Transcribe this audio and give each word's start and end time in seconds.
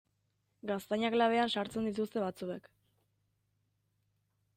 Gaztainak 0.69 1.17
labean 1.21 1.51
sartzen 1.57 1.89
dituzte 1.89 2.23
batzuek. 2.23 2.65